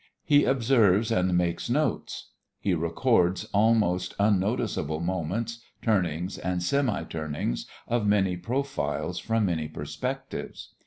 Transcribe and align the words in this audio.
He 0.23 0.45
observes 0.45 1.11
and 1.11 1.37
makes 1.37 1.69
notes; 1.69 2.31
he 2.59 2.73
records 2.73 3.43
almost 3.53 4.15
unnoticeable 4.17 4.99
moments, 4.99 5.59
turnings 5.83 6.39
and 6.39 6.63
semi 6.63 7.03
turnings 7.03 7.67
of 7.87 8.07
many 8.07 8.35
profiles 8.35 9.19
from 9.19 9.45
many 9.45 9.67
perspectives. 9.67 10.73